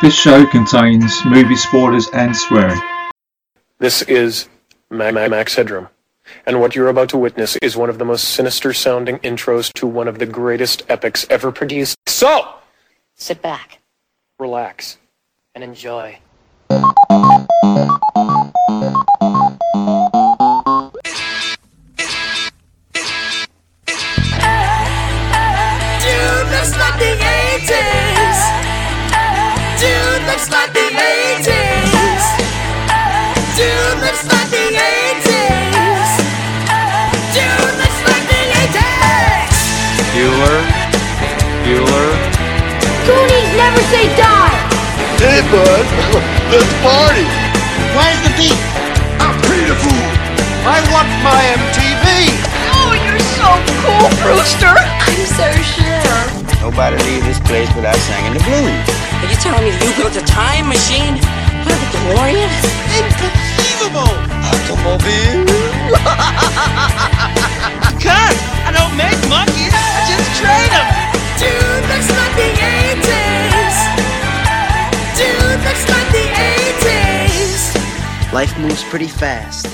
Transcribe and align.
This 0.00 0.14
show 0.14 0.46
contains 0.46 1.24
movie 1.24 1.56
spoilers 1.56 2.08
and 2.12 2.34
swearing. 2.36 2.80
This 3.78 4.02
is 4.02 4.48
Ma- 4.90 5.10
Ma- 5.10 5.28
Max 5.28 5.54
Headroom, 5.56 5.88
and 6.46 6.60
what 6.60 6.76
you're 6.76 6.88
about 6.88 7.08
to 7.10 7.18
witness 7.18 7.56
is 7.62 7.76
one 7.76 7.90
of 7.90 7.98
the 7.98 8.04
most 8.04 8.28
sinister 8.28 8.72
sounding 8.72 9.18
intros 9.18 9.72
to 9.74 9.86
one 9.88 10.06
of 10.06 10.18
the 10.20 10.26
greatest 10.26 10.82
epics 10.88 11.26
ever 11.30 11.50
produced. 11.50 11.96
So, 12.06 12.54
Sit 13.16 13.42
back 13.42 13.78
relax. 14.38 14.98
and 15.56 15.64
enjoy. 15.64 16.18
Bueller, 40.18 40.58
Bueller, 41.62 42.10
Goonies 43.06 43.50
never 43.54 43.82
say 43.86 44.10
die! 44.18 44.50
Hey, 45.22 45.46
bud, 45.46 45.86
let's 46.50 46.74
party. 46.82 47.22
Where's 47.94 48.18
the 48.26 48.34
beat? 48.34 48.58
I'm 49.22 49.38
Peter 49.46 49.78
Fool. 49.78 50.08
I 50.66 50.82
want 50.90 51.06
my 51.22 51.38
MTV. 51.54 52.34
Oh, 52.74 52.98
you're 52.98 53.22
so 53.38 53.46
cool, 53.78 54.10
Brewster. 54.18 54.74
I'm 54.74 55.22
so 55.38 55.46
sure. 55.62 56.66
Nobody 56.66 56.96
leave 57.04 57.24
this 57.24 57.38
place 57.40 57.70
without 57.76 57.94
singing 57.94 58.34
the 58.34 58.42
blues. 58.42 58.74
Are 59.22 59.30
you 59.30 59.38
telling 59.38 59.62
me 59.62 59.70
you 59.70 59.94
built 59.94 60.16
a 60.16 60.26
time 60.26 60.66
machine 60.66 61.14
for 61.62 61.70
the 61.70 61.86
DeLorean? 61.94 63.47
Inconceivable. 63.88 64.12
Automobile. 64.44 65.46
Cut! 68.04 68.36
I 68.64 68.70
don't 68.72 68.94
make 68.96 69.16
monkeys. 69.28 69.72
I 69.72 70.04
just 70.12 70.28
train 70.36 70.68
them. 70.76 70.84
Dude 71.40 71.84
looks 71.88 72.08
like 72.12 72.34
the 72.36 72.50
80s. 73.08 73.76
Dude 75.16 75.60
looks 75.64 75.84
like 75.88 76.08
the 76.12 76.26
80s. 76.84 78.32
Life 78.32 78.58
moves 78.58 78.84
pretty 78.84 79.08
fast. 79.08 79.66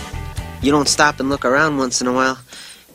You 0.62 0.70
don't 0.70 0.88
stop 0.88 1.18
and 1.20 1.28
look 1.28 1.44
around 1.44 1.78
once 1.78 2.00
in 2.00 2.06
a 2.06 2.12
while, 2.12 2.38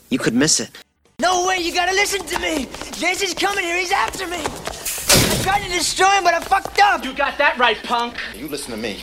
you 0.09 0.19
could 0.19 0.33
miss 0.33 0.59
it. 0.59 0.71
No 1.19 1.45
way, 1.47 1.57
you 1.57 1.73
gotta 1.73 1.91
listen 1.91 2.25
to 2.25 2.39
me. 2.39 2.67
Jason's 2.93 3.33
coming 3.33 3.65
here, 3.65 3.77
he's 3.77 3.91
after 3.91 4.25
me. 4.25 4.37
I 4.39 5.43
tried 5.43 5.63
to 5.63 5.69
destroy 5.69 6.09
him, 6.11 6.23
but 6.23 6.33
I 6.33 6.39
fucked 6.39 6.79
up. 6.81 7.03
You 7.03 7.13
got 7.13 7.37
that 7.37 7.57
right, 7.57 7.77
punk. 7.83 8.17
You 8.35 8.47
listen 8.47 8.71
to 8.71 8.77
me. 8.77 9.01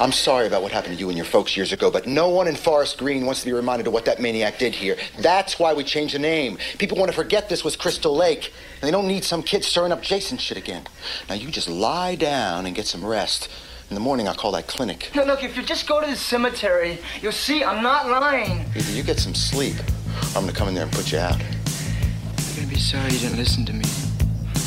I'm 0.00 0.12
sorry 0.12 0.46
about 0.46 0.62
what 0.62 0.72
happened 0.72 0.94
to 0.94 1.00
you 1.00 1.08
and 1.08 1.16
your 1.16 1.26
folks 1.26 1.56
years 1.56 1.72
ago, 1.72 1.90
but 1.90 2.06
no 2.06 2.28
one 2.28 2.48
in 2.48 2.56
Forest 2.56 2.98
Green 2.98 3.26
wants 3.26 3.40
to 3.40 3.46
be 3.46 3.52
reminded 3.52 3.86
of 3.86 3.92
what 3.92 4.04
that 4.06 4.20
maniac 4.20 4.58
did 4.58 4.74
here. 4.74 4.96
That's 5.18 5.58
why 5.58 5.74
we 5.74 5.84
changed 5.84 6.14
the 6.14 6.18
name. 6.18 6.58
People 6.78 6.96
want 6.98 7.10
to 7.10 7.16
forget 7.16 7.48
this 7.48 7.62
was 7.62 7.76
Crystal 7.76 8.14
Lake, 8.14 8.52
and 8.80 8.88
they 8.88 8.90
don't 8.90 9.06
need 9.06 9.24
some 9.24 9.42
kid 9.42 9.64
stirring 9.64 9.92
up 9.92 10.02
Jason 10.02 10.38
shit 10.38 10.56
again. 10.56 10.84
Now 11.28 11.34
you 11.34 11.50
just 11.50 11.68
lie 11.68 12.14
down 12.14 12.66
and 12.66 12.74
get 12.74 12.86
some 12.86 13.04
rest. 13.04 13.48
In 13.90 13.94
the 13.94 14.00
morning, 14.00 14.26
I'll 14.26 14.34
call 14.34 14.52
that 14.52 14.68
clinic. 14.68 15.10
No, 15.14 15.24
look, 15.24 15.44
if 15.44 15.54
you 15.56 15.62
just 15.62 15.86
go 15.86 16.00
to 16.00 16.06
the 16.06 16.16
cemetery, 16.16 16.98
you'll 17.20 17.32
see 17.32 17.62
I'm 17.62 17.82
not 17.82 18.08
lying. 18.08 18.64
Either 18.74 18.92
you 18.92 19.02
get 19.02 19.18
some 19.18 19.34
sleep, 19.34 19.78
or 19.78 20.38
I'm 20.38 20.46
gonna 20.46 20.52
come 20.52 20.68
in 20.68 20.74
there 20.74 20.84
and 20.84 20.92
put 20.92 21.12
you 21.12 21.18
out. 21.18 21.38
You're 21.38 22.56
gonna 22.56 22.68
be 22.68 22.78
sorry 22.78 23.12
you 23.12 23.18
didn't 23.18 23.36
listen 23.36 23.66
to 23.66 23.72
me. 23.74 23.84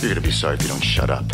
You're 0.02 0.12
gonna 0.12 0.22
be 0.22 0.32
sorry 0.32 0.56
if 0.56 0.62
you 0.62 0.68
don't 0.68 0.84
shut 0.84 1.10
up. 1.10 1.26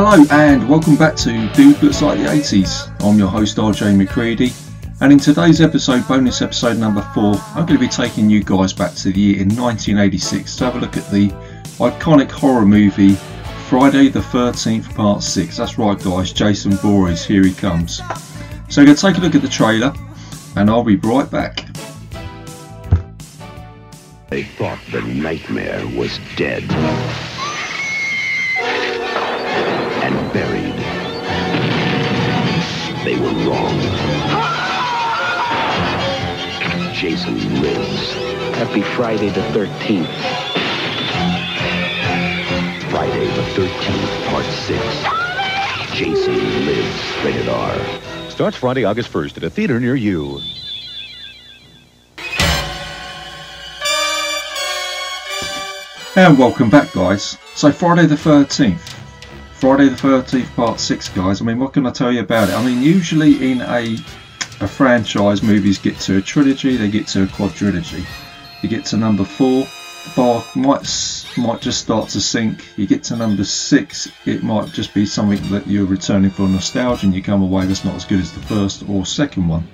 Hello 0.00 0.24
and 0.30 0.68
welcome 0.68 0.94
back 0.94 1.16
to 1.16 1.48
Dude 1.54 1.82
Looks 1.82 2.02
Like 2.02 2.18
the 2.18 2.26
80s. 2.26 2.88
I'm 3.04 3.18
your 3.18 3.26
host 3.26 3.56
RJ 3.56 3.96
McCready 3.96 4.52
and 5.00 5.12
in 5.12 5.18
today's 5.18 5.60
episode, 5.60 6.06
bonus 6.06 6.40
episode 6.40 6.78
number 6.78 7.02
4, 7.14 7.34
I'm 7.34 7.66
going 7.66 7.80
to 7.80 7.80
be 7.80 7.88
taking 7.88 8.30
you 8.30 8.44
guys 8.44 8.72
back 8.72 8.94
to 8.94 9.10
the 9.10 9.20
year 9.20 9.40
in 9.40 9.48
1986 9.48 10.54
to 10.54 10.64
have 10.66 10.76
a 10.76 10.78
look 10.78 10.96
at 10.96 11.10
the 11.10 11.30
iconic 11.80 12.30
horror 12.30 12.64
movie 12.64 13.14
Friday 13.68 14.06
the 14.06 14.20
13th 14.20 14.94
Part 14.94 15.24
6. 15.24 15.56
That's 15.56 15.78
right 15.78 16.00
guys, 16.00 16.32
Jason 16.32 16.74
Voorhees, 16.74 17.24
here 17.24 17.42
he 17.42 17.52
comes. 17.52 17.96
So 18.68 18.82
we're 18.82 18.86
going 18.86 18.96
to 18.96 19.02
take 19.02 19.18
a 19.18 19.20
look 19.20 19.34
at 19.34 19.42
the 19.42 19.48
trailer 19.48 19.92
and 20.54 20.70
I'll 20.70 20.84
be 20.84 20.94
right 20.94 21.28
back. 21.28 21.64
They 24.28 24.44
thought 24.44 24.78
the 24.92 25.02
nightmare 25.02 25.84
was 25.88 26.20
dead 26.36 26.62
buried. 30.32 30.74
They 33.04 33.18
were 33.18 33.32
wrong. 33.48 33.78
Jason 36.92 37.62
lives. 37.62 38.12
Happy 38.56 38.82
Friday 38.82 39.28
the 39.30 39.40
13th. 39.52 40.06
Friday 42.90 43.26
the 43.26 43.42
13th, 43.54 44.26
Part 44.30 44.44
6. 44.44 45.96
Jason 45.96 46.66
lives. 46.66 47.24
Rated 47.24 47.48
R. 47.48 48.30
Starts 48.30 48.56
Friday, 48.56 48.84
August 48.84 49.12
1st 49.12 49.36
at 49.38 49.44
a 49.44 49.50
theater 49.50 49.80
near 49.80 49.94
you. 49.94 50.40
And 56.16 56.36
welcome 56.36 56.68
back, 56.68 56.92
guys. 56.92 57.38
So, 57.54 57.70
Friday 57.70 58.06
the 58.06 58.16
13th. 58.16 59.07
Friday 59.58 59.88
the 59.88 59.96
13th, 59.96 60.54
part 60.54 60.78
6, 60.78 61.08
guys. 61.08 61.40
I 61.40 61.44
mean, 61.44 61.58
what 61.58 61.72
can 61.72 61.84
I 61.84 61.90
tell 61.90 62.12
you 62.12 62.20
about 62.20 62.48
it? 62.48 62.54
I 62.54 62.64
mean, 62.64 62.80
usually 62.80 63.50
in 63.50 63.60
a, 63.62 63.94
a 64.60 64.68
franchise, 64.68 65.42
movies 65.42 65.78
get 65.78 65.98
to 66.02 66.18
a 66.18 66.22
trilogy, 66.22 66.76
they 66.76 66.88
get 66.88 67.08
to 67.08 67.24
a 67.24 67.26
quadrilogy. 67.26 68.04
You 68.62 68.68
get 68.68 68.84
to 68.86 68.96
number 68.96 69.24
4, 69.24 69.64
the 69.64 70.12
bar 70.14 70.44
might, 70.54 71.26
might 71.36 71.60
just 71.60 71.80
start 71.80 72.08
to 72.10 72.20
sink. 72.20 72.64
You 72.76 72.86
get 72.86 73.02
to 73.04 73.16
number 73.16 73.42
6, 73.42 74.12
it 74.26 74.44
might 74.44 74.68
just 74.68 74.94
be 74.94 75.04
something 75.04 75.42
that 75.50 75.66
you're 75.66 75.86
returning 75.86 76.30
for 76.30 76.46
nostalgia 76.46 77.06
and 77.06 77.14
you 77.16 77.20
come 77.20 77.42
away 77.42 77.66
that's 77.66 77.84
not 77.84 77.96
as 77.96 78.04
good 78.04 78.20
as 78.20 78.32
the 78.32 78.42
first 78.42 78.88
or 78.88 79.04
second 79.04 79.48
one. 79.48 79.66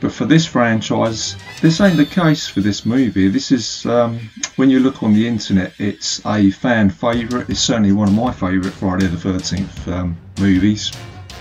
But 0.00 0.12
for 0.12 0.24
this 0.24 0.46
franchise, 0.46 1.36
this 1.60 1.80
ain't 1.80 1.98
the 1.98 2.06
case 2.06 2.48
for 2.48 2.60
this 2.60 2.86
movie. 2.86 3.28
This 3.28 3.52
is, 3.52 3.84
um, 3.84 4.18
when 4.56 4.70
you 4.70 4.80
look 4.80 5.02
on 5.02 5.12
the 5.12 5.28
internet, 5.28 5.74
it's 5.78 6.24
a 6.24 6.50
fan 6.50 6.88
favourite. 6.88 7.50
It's 7.50 7.60
certainly 7.60 7.92
one 7.92 8.08
of 8.08 8.14
my 8.14 8.32
favourite 8.32 8.72
Friday 8.72 9.06
the 9.08 9.16
13th 9.16 9.92
um, 9.92 10.16
movies. 10.38 10.90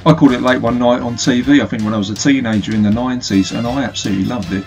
I 0.05 0.13
called 0.13 0.33
it 0.33 0.41
late 0.41 0.61
one 0.61 0.77
night 0.79 1.01
on 1.01 1.15
TV, 1.15 1.61
I 1.61 1.65
think 1.65 1.83
when 1.83 1.93
I 1.93 1.97
was 1.97 2.09
a 2.09 2.15
teenager 2.15 2.73
in 2.73 2.83
the 2.83 2.89
90s, 2.89 3.57
and 3.57 3.65
I 3.67 3.83
absolutely 3.83 4.25
loved 4.25 4.51
it. 4.53 4.65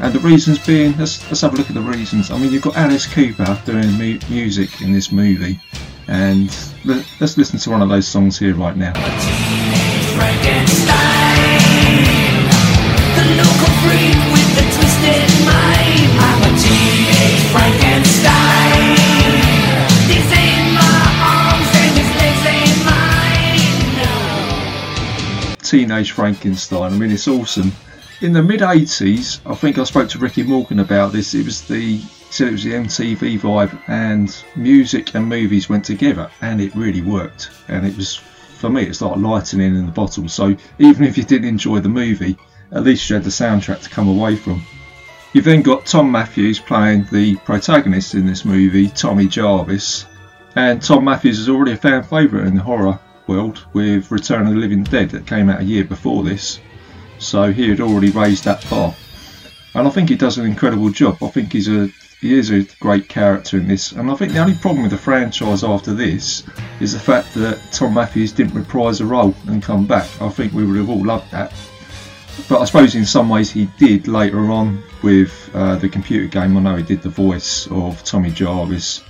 And 0.00 0.12
the 0.12 0.20
reasons 0.20 0.58
being, 0.66 0.96
let's, 0.98 1.26
let's 1.28 1.40
have 1.42 1.54
a 1.54 1.56
look 1.56 1.68
at 1.68 1.74
the 1.74 1.80
reasons. 1.80 2.30
I 2.30 2.38
mean, 2.38 2.52
you've 2.52 2.62
got 2.62 2.76
Alice 2.76 3.06
Cooper 3.06 3.60
doing 3.64 3.90
mu- 3.92 4.18
music 4.28 4.82
in 4.82 4.92
this 4.92 5.12
movie, 5.12 5.60
and 6.08 6.54
let, 6.84 7.06
let's 7.20 7.38
listen 7.38 7.58
to 7.58 7.70
one 7.70 7.82
of 7.82 7.88
those 7.88 8.06
songs 8.06 8.38
here 8.38 8.54
right 8.54 8.76
now. 8.76 8.92
Teenage 25.62 26.12
Frankenstein. 26.12 26.92
I 26.92 26.96
mean, 26.96 27.10
it's 27.10 27.26
awesome. 27.26 27.72
In 28.20 28.32
the 28.32 28.42
mid 28.42 28.60
80s, 28.60 29.40
I 29.44 29.54
think 29.54 29.78
I 29.78 29.84
spoke 29.84 30.08
to 30.10 30.18
Ricky 30.18 30.42
Morgan 30.42 30.78
about 30.80 31.12
this. 31.12 31.34
It 31.34 31.44
was 31.44 31.66
the 31.66 31.98
said 32.30 32.48
it 32.48 32.52
was 32.52 32.64
the 32.64 32.72
MTV 32.72 33.38
vibe, 33.40 33.80
and 33.88 34.34
music 34.56 35.14
and 35.14 35.28
movies 35.28 35.68
went 35.68 35.84
together, 35.84 36.30
and 36.40 36.60
it 36.60 36.74
really 36.74 37.02
worked. 37.02 37.50
And 37.68 37.86
it 37.86 37.96
was 37.96 38.16
for 38.16 38.70
me, 38.70 38.84
it's 38.84 39.02
like 39.02 39.16
lightning 39.16 39.76
in 39.76 39.86
the 39.86 39.92
bottle. 39.92 40.28
So 40.28 40.56
even 40.78 41.04
if 41.04 41.18
you 41.18 41.24
didn't 41.24 41.48
enjoy 41.48 41.80
the 41.80 41.88
movie, 41.88 42.36
at 42.72 42.82
least 42.82 43.08
you 43.10 43.14
had 43.14 43.24
the 43.24 43.30
soundtrack 43.30 43.82
to 43.82 43.90
come 43.90 44.08
away 44.08 44.36
from. 44.36 44.64
You've 45.34 45.44
then 45.44 45.62
got 45.62 45.84
Thom 45.84 46.12
Mathews 46.12 46.60
playing 46.60 47.08
the 47.10 47.34
protagonist 47.38 48.14
in 48.14 48.24
this 48.24 48.44
movie, 48.44 48.88
Tommy 48.88 49.26
Jarvis. 49.26 50.06
And 50.54 50.80
Thom 50.80 51.04
Mathews 51.04 51.40
is 51.40 51.48
already 51.48 51.72
a 51.72 51.76
fan 51.76 52.04
favourite 52.04 52.46
in 52.46 52.54
the 52.54 52.62
horror 52.62 53.00
world 53.26 53.66
with 53.72 54.12
Return 54.12 54.46
of 54.46 54.54
the 54.54 54.60
Living 54.60 54.84
Dead 54.84 55.10
that 55.10 55.26
came 55.26 55.50
out 55.50 55.60
a 55.60 55.64
year 55.64 55.82
before 55.82 56.22
this. 56.22 56.60
So 57.18 57.52
he 57.52 57.68
had 57.68 57.80
already 57.80 58.10
raised 58.10 58.44
that 58.44 58.64
bar. 58.70 58.94
And 59.74 59.88
I 59.88 59.90
think 59.90 60.08
he 60.08 60.14
does 60.14 60.38
an 60.38 60.46
incredible 60.46 60.90
job. 60.90 61.20
I 61.20 61.26
think 61.26 61.52
he's 61.52 61.68
a 61.68 61.88
he 62.20 62.38
is 62.38 62.52
a 62.52 62.62
great 62.78 63.08
character 63.08 63.56
in 63.56 63.66
this. 63.66 63.90
And 63.90 64.12
I 64.12 64.14
think 64.14 64.34
the 64.34 64.38
only 64.38 64.54
problem 64.54 64.82
with 64.82 64.92
the 64.92 64.98
franchise 64.98 65.64
after 65.64 65.92
this 65.92 66.44
is 66.78 66.92
the 66.92 67.00
fact 67.00 67.34
that 67.34 67.60
Thom 67.72 67.94
Mathews 67.94 68.30
didn't 68.30 68.54
reprise 68.54 69.00
a 69.00 69.04
role 69.04 69.34
and 69.48 69.60
come 69.60 69.84
back. 69.84 70.08
I 70.22 70.28
think 70.28 70.52
we 70.52 70.64
would 70.64 70.76
have 70.76 70.88
all 70.88 71.04
loved 71.04 71.32
that. 71.32 71.52
But 72.48 72.60
I 72.60 72.64
suppose 72.64 72.94
in 72.94 73.06
some 73.06 73.28
ways 73.28 73.50
he 73.50 73.66
did 73.78 74.06
later 74.08 74.50
on 74.50 74.82
with 75.02 75.50
uh, 75.54 75.76
the 75.76 75.88
computer 75.88 76.26
game. 76.26 76.56
I 76.56 76.60
know 76.60 76.76
he 76.76 76.82
did 76.82 77.02
the 77.02 77.08
voice 77.08 77.66
of 77.68 78.02
Tommy 78.04 78.30
Jarvis. 78.30 79.02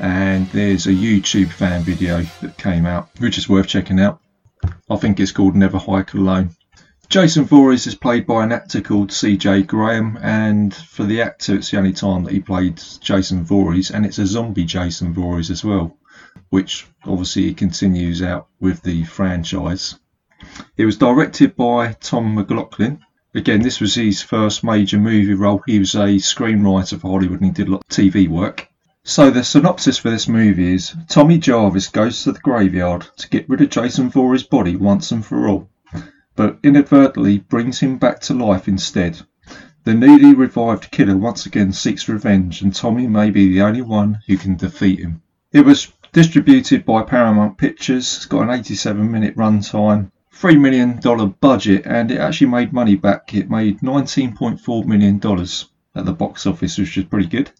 and 0.00 0.46
there's 0.48 0.86
a 0.86 0.92
YouTube 0.92 1.52
fan 1.52 1.82
video 1.82 2.22
that 2.40 2.56
came 2.56 2.86
out, 2.86 3.10
which 3.18 3.36
is 3.38 3.48
worth 3.48 3.66
checking 3.68 4.00
out. 4.00 4.20
I 4.88 4.96
think 4.96 5.20
it's 5.20 5.32
called 5.32 5.54
Never 5.54 5.78
Hike 5.78 6.14
Alone. 6.14 6.50
Jason 7.10 7.44
Voorhees 7.44 7.86
is 7.86 7.94
played 7.94 8.26
by 8.26 8.44
an 8.44 8.52
actor 8.52 8.80
called 8.80 9.10
CJ 9.10 9.66
Graham, 9.66 10.16
and 10.22 10.72
for 10.74 11.04
the 11.04 11.22
actor, 11.22 11.56
it's 11.56 11.70
the 11.70 11.76
only 11.76 11.92
time 11.92 12.24
that 12.24 12.32
he 12.32 12.40
played 12.40 12.80
Jason 13.00 13.44
Voorhees, 13.44 13.90
and 13.90 14.06
it's 14.06 14.18
a 14.18 14.26
zombie 14.26 14.64
Jason 14.64 15.12
Voorhees 15.12 15.50
as 15.50 15.64
well, 15.64 15.96
which 16.50 16.86
obviously 17.04 17.52
continues 17.52 18.22
out 18.22 18.46
with 18.60 18.82
the 18.82 19.04
franchise. 19.04 19.98
It 20.76 20.86
was 20.86 20.96
directed 20.96 21.56
by 21.56 21.92
Tom 21.92 22.34
McLoughlin. 22.34 23.00
Again, 23.34 23.62
this 23.62 23.80
was 23.80 23.94
his 23.94 24.22
first 24.22 24.64
major 24.64 24.98
movie 24.98 25.34
role. 25.34 25.62
He 25.66 25.78
was 25.78 25.94
a 25.94 26.16
screenwriter 26.16 27.00
for 27.00 27.10
Hollywood 27.10 27.40
and 27.40 27.46
he 27.46 27.52
did 27.52 27.68
a 27.68 27.72
lot 27.72 27.82
of 27.82 27.88
TV 27.88 28.26
work. 28.26 28.68
So 29.04 29.30
the 29.30 29.44
synopsis 29.44 29.98
for 29.98 30.10
this 30.10 30.28
movie 30.28 30.74
is 30.74 30.94
Tommy 31.08 31.38
Jarvis 31.38 31.88
goes 31.88 32.22
to 32.22 32.32
the 32.32 32.38
graveyard 32.40 33.06
to 33.16 33.28
get 33.28 33.48
rid 33.48 33.60
of 33.60 33.70
Jason 33.70 34.10
Voorhees' 34.10 34.42
body 34.42 34.76
once 34.76 35.10
and 35.10 35.24
for 35.24 35.48
all, 35.48 35.70
but 36.36 36.58
inadvertently 36.62 37.38
brings 37.38 37.80
him 37.80 37.98
back 37.98 38.20
to 38.20 38.34
life 38.34 38.68
instead. 38.68 39.20
The 39.84 39.94
newly 39.94 40.34
revived 40.34 40.90
killer 40.90 41.16
once 41.16 41.46
again 41.46 41.72
seeks 41.72 42.08
revenge 42.08 42.62
and 42.62 42.74
Tommy 42.74 43.06
may 43.06 43.30
be 43.30 43.48
the 43.48 43.62
only 43.62 43.82
one 43.82 44.18
who 44.26 44.36
can 44.36 44.56
defeat 44.56 45.00
him. 45.00 45.22
It 45.52 45.64
was 45.64 45.92
distributed 46.12 46.84
by 46.84 47.02
Paramount 47.02 47.58
Pictures, 47.58 48.16
it's 48.16 48.26
got 48.26 48.42
an 48.42 48.50
87 48.50 49.10
minute 49.10 49.36
runtime, 49.36 50.10
$3 50.40 50.58
million 50.58 50.98
budget 51.40 51.82
and 51.84 52.10
it 52.10 52.18
actually 52.18 52.46
made 52.46 52.72
money 52.72 52.96
back. 52.96 53.34
It 53.34 53.50
made 53.50 53.80
$19.4 53.80 54.84
million 54.86 55.16
at 55.94 56.04
the 56.06 56.12
box 56.14 56.46
office, 56.46 56.78
which 56.78 56.96
is 56.96 57.04
pretty 57.04 57.28
good. 57.28 57.50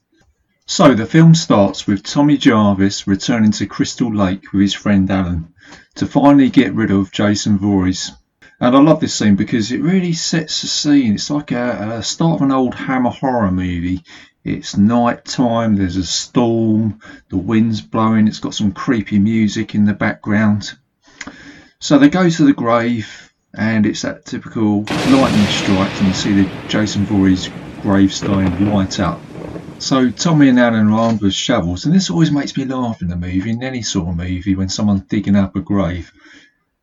So 0.65 0.95
the 0.95 1.05
film 1.05 1.35
starts 1.35 1.87
with 1.87 2.03
Tommy 2.03 2.39
Jarvis 2.39 3.07
returning 3.07 3.51
to 3.53 3.67
Crystal 3.67 4.15
Lake 4.15 4.53
with 4.53 4.63
his 4.63 4.75
friend 4.75 5.11
Alan 5.11 5.53
to 5.97 6.07
finally 6.07 6.49
get 6.49 6.73
rid 6.73 6.91
of 6.91 7.13
Jason 7.13 7.59
Voorhees. 7.59 8.13
And 8.61 8.75
I 8.75 8.81
love 8.81 9.01
this 9.01 9.15
scene 9.15 9.37
because 9.37 9.73
it 9.73 9.83
really 9.83 10.15
sets 10.15 10.63
the 10.63 10.69
scene. 10.69 11.15
It's 11.15 11.29
like 11.29 11.51
a, 11.51 11.99
a 11.99 12.03
start 12.03 12.37
of 12.37 12.43
an 12.43 12.53
old 12.53 12.75
Hammer 12.75 13.11
horror 13.11 13.51
movie. 13.51 14.05
It's 14.43 14.77
night 14.77 15.27
time, 15.27 15.77
there's 15.77 15.97
a 15.97 16.05
storm, 16.05 17.01
the 17.29 17.37
wind's 17.37 17.83
blowing, 17.83 18.27
it's 18.27 18.39
got 18.39 18.55
some 18.55 18.73
creepy 18.73 19.19
music 19.19 19.75
in 19.75 19.85
the 19.85 19.93
background. 19.93 20.79
So 21.81 21.99
they 21.99 22.09
go 22.09 22.29
to 22.29 22.45
the 22.45 22.53
grave 22.53 23.33
and 23.55 23.85
it's 23.87 24.03
that 24.03 24.25
typical 24.27 24.85
lightning 24.85 25.47
strike 25.47 25.93
and 25.99 26.09
you 26.09 26.15
see 26.15 26.43
the 26.43 26.69
Jason 26.69 27.05
Voorhees 27.05 27.49
gravestone 27.83 28.71
light 28.71 29.01
up 29.01 29.21
so 29.81 30.11
Tommy 30.11 30.51
and 30.51 30.61
Alan 30.61 30.91
are 30.91 31.01
armed 31.01 31.23
with 31.23 31.33
shovels, 31.33 31.87
and 31.87 31.95
this 31.95 32.11
always 32.11 32.31
makes 32.31 32.55
me 32.55 32.67
laugh 32.67 33.01
in 33.01 33.09
the 33.09 33.17
movie, 33.17 33.51
in 33.51 33.63
any 33.63 33.81
sort 33.81 34.09
of 34.09 34.17
movie, 34.17 34.55
when 34.55 34.69
someone's 34.69 35.03
digging 35.03 35.37
up 35.37 35.57
a 35.57 35.61
grave. 35.61 36.13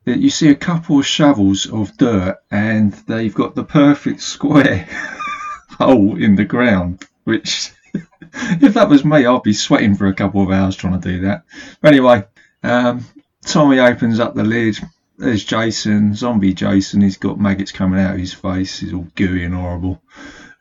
That 0.05 0.19
you 0.19 0.31
see 0.31 0.49
a 0.49 0.55
couple 0.55 0.99
of 0.99 1.05
shovels 1.05 1.67
of 1.67 1.95
dirt, 1.97 2.37
and 2.49 2.93
they've 3.07 3.33
got 3.33 3.53
the 3.53 3.63
perfect 3.63 4.21
square 4.21 4.87
hole 5.77 6.21
in 6.21 6.35
the 6.35 6.45
ground. 6.45 7.05
Which, 7.23 7.71
if 7.93 8.73
that 8.73 8.89
was 8.89 9.05
me, 9.05 9.27
I'd 9.27 9.43
be 9.43 9.53
sweating 9.53 9.93
for 9.93 10.07
a 10.07 10.15
couple 10.15 10.41
of 10.41 10.49
hours 10.49 10.75
trying 10.75 10.99
to 10.99 11.07
do 11.07 11.21
that. 11.21 11.43
But 11.81 11.93
anyway, 11.93 12.25
um, 12.63 13.05
Tommy 13.45 13.79
opens 13.79 14.19
up 14.19 14.35
the 14.35 14.43
lid. 14.43 14.77
There's 15.17 15.43
Jason, 15.43 16.13
zombie 16.13 16.53
Jason. 16.53 17.01
He's 17.01 17.17
got 17.17 17.39
maggots 17.39 17.71
coming 17.71 17.99
out 17.99 18.13
of 18.13 18.19
his 18.19 18.33
face. 18.33 18.79
He's 18.79 18.93
all 18.93 19.07
gooey 19.15 19.45
and 19.45 19.55
horrible, 19.55 20.01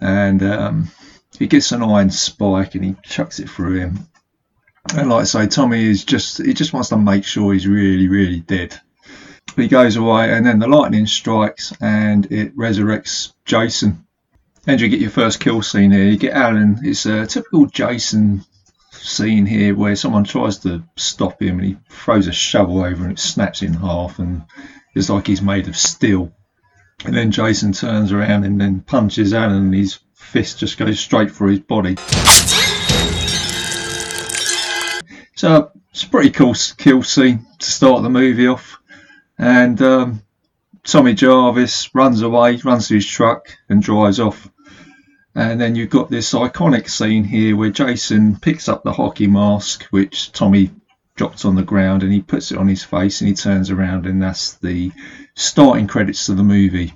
and 0.01 0.43
um, 0.43 0.89
he 1.39 1.47
gets 1.47 1.73
an 1.73 1.83
iron 1.83 2.11
spike 2.11 2.75
and 2.75 2.85
he 2.85 2.97
chucks 3.05 3.39
it 3.39 3.51
through 3.51 3.81
him. 3.81 4.09
And 4.95 5.11
like 5.11 5.23
I 5.23 5.25
say, 5.25 5.47
Tommy 5.47 5.85
is 5.85 6.05
just 6.05 6.39
he 6.39 6.55
just 6.55 6.73
wants 6.73 6.91
to 6.91 6.97
make 6.97 7.25
sure 7.25 7.53
he's 7.53 7.67
really, 7.67 8.09
really 8.09 8.41
dead. 8.41 8.79
He 9.57 9.69
goes 9.69 9.97
away 9.97 10.33
and 10.33 10.45
then 10.45 10.59
the 10.59 10.69
lightning 10.69 11.07
strikes 11.07 11.73
and 11.81 12.31
it 12.31 12.57
resurrects 12.57 13.33
Jason. 13.45 14.07
And 14.67 14.81
you 14.81 14.89
get 14.89 15.01
your 15.01 15.11
first 15.11 15.41
kill 15.41 15.63
scene 15.63 15.93
here. 15.93 16.05
You 16.05 16.17
get 16.17 16.35
Alan. 16.35 16.81
It's 16.83 17.07
a 17.07 17.27
typical 17.27 17.67
Jason 17.67 18.45
scene 19.07 19.47
here 19.47 19.75
where 19.75 19.97
someone 19.97 20.25
tries 20.25 20.59
to 20.59 20.83
stop 20.97 21.41
him 21.41 21.59
and 21.59 21.69
he 21.69 21.77
throws 21.89 22.27
a 22.27 22.33
shovel 22.33 22.83
over 22.83 23.05
and 23.05 23.13
it 23.13 23.19
snaps 23.19 23.63
in 23.63 23.73
half 23.73 24.19
and 24.19 24.43
it's 24.95 25.09
like 25.09 25.27
he's 25.27 25.43
made 25.43 25.69
of 25.69 25.77
steel. 25.77 26.33
And 27.05 27.15
then 27.15 27.31
Jason 27.31 27.73
turns 27.73 28.13
around 28.13 28.45
and 28.45 28.61
then 28.61 28.81
punches 28.81 29.33
Alan 29.33 29.57
and 29.57 29.75
his 29.75 29.99
fist 30.15 30.59
just 30.59 30.79
goes 30.79 30.99
straight 30.99 31.31
for 31.31 31.47
his 31.49 31.61
body. 31.61 31.97
So 35.37 35.71
it's 35.91 36.03
a 36.03 36.09
pretty 36.09 36.31
cool 36.31 36.55
kill 36.77 37.03
scene 37.03 37.47
to 37.59 37.71
start 37.71 38.03
the 38.03 38.09
movie 38.11 38.49
off. 38.49 38.79
And 39.39 39.81
um, 39.83 40.23
Tommy 40.83 41.13
Jarvis 41.15 41.95
runs 41.95 42.23
away, 42.23 42.57
runs 42.57 42.89
to 42.89 42.95
his 42.95 43.07
truck 43.07 43.57
and 43.69 43.83
drives 43.83 44.19
off. 44.19 44.51
And 45.37 45.61
then 45.61 45.77
you've 45.77 45.91
got 45.91 46.09
this 46.09 46.33
iconic 46.33 46.89
scene 46.89 47.23
here 47.23 47.55
where 47.57 47.69
Jason 47.69 48.37
picks 48.37 48.71
up 48.71 48.83
the 48.83 48.93
hockey 48.95 49.27
mask, 49.27 49.85
which 49.91 50.33
Tommy 50.33 50.71
dropped 51.15 51.45
on 51.45 51.57
the 51.57 51.63
ground, 51.63 52.03
and 52.03 52.11
he 52.11 52.23
puts 52.23 52.53
it 52.53 52.59
on 52.59 52.69
his 52.69 52.83
face 52.83 53.21
and 53.21 53.29
he 53.29 53.35
turns 53.35 53.71
around, 53.71 54.07
and 54.07 54.23
that's 54.23 54.55
the 54.55 54.93
starting 55.35 55.89
credits 55.89 56.25
to 56.27 56.35
the 56.35 56.43
movie. 56.43 56.95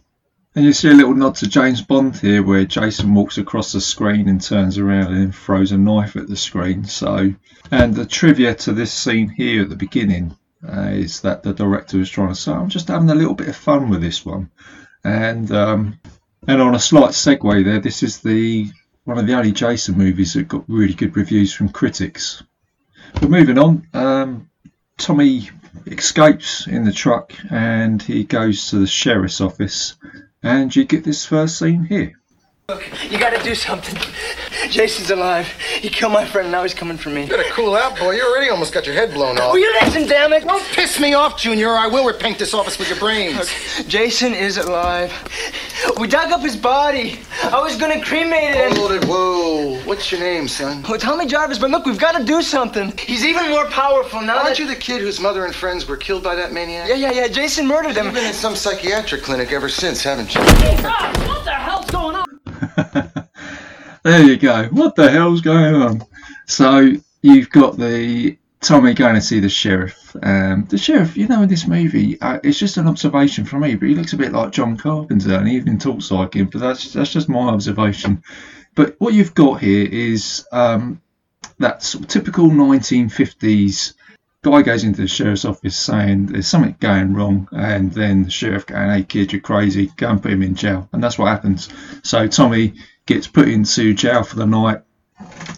And 0.54 0.64
you 0.64 0.72
see 0.72 0.88
a 0.88 0.94
little 0.94 1.14
nod 1.14 1.34
to 1.37 1.48
James 1.48 1.82
Bond 1.82 2.16
here 2.16 2.42
where 2.42 2.64
Jason 2.64 3.14
walks 3.14 3.37
across 3.37 3.72
the 3.72 3.81
screen 3.81 4.26
and 4.26 4.40
turns 4.40 4.78
around 4.78 5.14
and 5.14 5.34
throws 5.34 5.70
a 5.70 5.76
knife 5.76 6.16
at 6.16 6.26
the 6.26 6.34
screen. 6.34 6.84
So, 6.84 7.34
and 7.70 7.94
the 7.94 8.06
trivia 8.06 8.54
to 8.54 8.72
this 8.72 8.90
scene 8.90 9.28
here 9.28 9.62
at 9.62 9.69
the 9.69 9.76
beginning 9.76 10.34
uh, 10.66 10.93
is 10.93 11.20
that 11.20 11.43
the 11.43 11.52
director 11.52 11.98
was 11.98 12.08
trying 12.08 12.31
to 12.31 12.34
say, 12.34 12.52
I'm 12.52 12.70
just 12.70 12.88
having 12.88 13.10
a 13.10 13.14
little 13.14 13.34
bit 13.34 13.48
of 13.48 13.56
fun 13.56 13.90
with 13.90 14.00
this 14.00 14.25
one. 14.25 14.50
And, 15.04 15.52
um, 15.52 16.00
and 16.46 16.60
on 16.60 16.75
a 16.75 16.78
slight 16.78 17.10
segue 17.10 17.64
there, 17.64 17.81
this 17.81 18.02
is 18.02 18.20
the 18.20 18.70
one 19.04 19.19
of 19.19 19.26
the 19.26 19.34
only 19.34 19.52
Jason 19.52 19.96
movies 19.96 20.34
that 20.34 20.48
got 20.48 20.69
really 20.69 20.94
good 20.94 21.16
reviews 21.16 21.52
from 21.52 21.69
critics. 21.69 22.42
But 23.14 23.31
moving 23.31 23.58
on, 23.58 23.87
um, 23.92 24.50
Tommy 24.98 25.50
escapes 25.87 26.66
in 26.66 26.84
the 26.84 26.92
truck 26.92 27.32
and 27.50 28.00
he 28.02 28.25
goes 28.25 28.70
to 28.70 28.78
the 28.78 28.87
sheriff's 28.87 29.40
office 29.40 29.96
and 30.42 30.75
you 30.75 30.84
get 30.84 31.04
this 31.04 31.25
first 31.25 31.58
scene 31.58 31.84
here. 31.84 32.14
Look, 32.69 32.86
you 33.10 33.19
gotta 33.19 33.43
do 33.43 33.54
something. 33.54 33.98
Jason's 34.70 35.10
alive. 35.10 35.48
He 35.81 35.88
killed 35.88 36.12
my 36.12 36.25
friend, 36.25 36.46
and 36.46 36.52
now 36.52 36.62
he's 36.62 36.72
coming 36.75 36.96
for 36.96 37.10
me. 37.10 37.22
You 37.22 37.28
gotta 37.28 37.50
cool 37.50 37.75
out, 37.75 37.98
boy. 37.98 38.12
You 38.12 38.22
already 38.22 38.48
almost 38.48 38.72
got 38.72 38.86
your 38.86 38.94
head 38.94 39.12
blown 39.12 39.38
off. 39.38 39.53
Will 39.53 39.58
you 39.58 39.72
listen, 39.81 40.06
damn 40.06 40.32
it? 40.32 40.44
Don't 40.44 40.65
piss 40.67 41.00
me 41.00 41.15
off, 41.15 41.36
Junior, 41.36 41.70
or 41.70 41.76
I 41.76 41.88
will 41.88 42.06
repaint 42.06 42.38
this 42.38 42.55
office 42.55 42.79
with 42.79 42.88
your 42.88 42.98
brains. 42.98 43.36
Look, 43.36 43.88
Jason 43.88 44.34
is 44.34 44.56
alive. 44.56 45.10
We 45.99 46.06
dug 46.06 46.32
up 46.32 46.41
his 46.41 46.56
body. 46.56 47.20
I 47.43 47.60
was 47.60 47.77
gonna 47.77 48.03
cremate 48.03 48.55
him. 48.55 48.77
Hold 48.77 48.93
it, 48.93 49.05
oh, 49.06 49.77
whoa. 49.77 49.81
What's 49.87 50.10
your 50.10 50.20
name, 50.20 50.49
son? 50.49 50.82
Oh, 50.84 50.91
well, 50.91 50.99
Tommy 50.99 51.27
Jarvis, 51.27 51.58
but 51.58 51.70
look, 51.70 51.87
we've 51.87 51.99
gotta 51.99 52.25
do 52.25 52.43
something. 52.43 52.93
He's 52.99 53.25
even 53.25 53.51
more 53.51 53.67
powerful 53.67 54.20
now. 54.20 54.39
Aren't 54.39 54.49
that... 54.49 54.58
you 54.58 54.67
the 54.67 54.77
kid 54.77 55.01
whose 55.01 55.20
mother 55.20 55.44
and 55.44 55.55
friends 55.55 55.87
were 55.87 55.96
killed 55.96 56.22
by 56.22 56.34
that 56.34 56.53
maniac? 56.53 56.89
Yeah, 56.89 56.94
yeah, 56.94 57.13
yeah. 57.13 57.29
Jason 57.29 57.67
murdered 57.67 57.96
him. 57.96 58.06
You've 58.06 58.15
been 58.15 58.27
in 58.27 58.32
some 58.32 58.56
psychiatric 58.56 59.22
clinic 59.22 59.53
ever 59.53 59.69
since, 59.69 60.03
haven't 60.03 60.34
you? 60.34 60.41
What 60.41 61.44
the 61.44 61.51
hell's 61.51 61.91
going 61.91 62.17
on? 62.17 63.29
there 64.03 64.22
you 64.22 64.37
go. 64.37 64.65
What 64.67 64.96
the 64.96 65.10
hell's 65.10 65.41
going 65.41 65.75
on? 65.75 66.03
So 66.46 66.93
you've 67.22 67.51
got 67.51 67.77
the 67.77 68.37
Tommy 68.60 68.94
going 68.94 69.15
to 69.15 69.20
see 69.20 69.41
the 69.41 69.49
sheriff. 69.49 69.99
Um, 70.22 70.67
the 70.69 70.79
sheriff, 70.79 71.17
you 71.17 71.29
know, 71.29 71.43
in 71.43 71.48
this 71.48 71.67
movie, 71.67 72.20
uh, 72.20 72.40
it's 72.43 72.58
just 72.58 72.76
an 72.76 72.88
observation 72.88 73.44
from 73.44 73.60
me, 73.60 73.74
but 73.74 73.88
he 73.88 73.94
looks 73.94 74.12
a 74.12 74.17
bit 74.17 74.32
like 74.32 74.52
John 74.52 74.76
Carpenter, 74.76 75.34
and 75.34 75.48
he 75.48 75.56
even 75.56 75.79
talks 75.79 76.10
like 76.10 76.34
him. 76.34 76.46
But 76.46 76.60
that's 76.60 76.93
that's 76.93 77.12
just 77.12 77.29
my 77.29 77.48
observation. 77.48 78.22
But 78.74 78.96
what 78.98 79.14
you've 79.14 79.34
got 79.34 79.60
here 79.60 79.86
is 79.90 80.46
um, 80.52 81.00
that 81.58 81.82
sort 81.82 82.05
of 82.05 82.10
typical 82.10 82.48
1950s 82.48 83.94
guy 84.43 84.62
goes 84.62 84.84
into 84.84 85.02
the 85.02 85.08
sheriff's 85.08 85.44
office 85.44 85.76
saying 85.76 86.26
there's 86.26 86.46
something 86.46 86.76
going 86.81 87.14
wrong, 87.14 87.48
and 87.52 87.93
then 87.93 88.24
the 88.24 88.31
sheriff 88.31 88.67
going, 88.67 88.90
"Hey 88.90 89.02
kid, 89.02 89.32
you're 89.32 89.40
crazy. 89.40 89.90
Go 89.96 90.10
and 90.10 90.22
put 90.22 90.32
him 90.32 90.43
in 90.43 90.55
jail." 90.55 90.88
And 90.93 91.02
that's 91.02 91.19
what 91.19 91.29
happens. 91.29 91.69
So 92.02 92.26
Tommy 92.26 92.74
gets 93.06 93.26
put 93.26 93.48
into 93.48 93.94
jail 93.94 94.22
for 94.22 94.36
the 94.36 94.46
night 94.46 94.82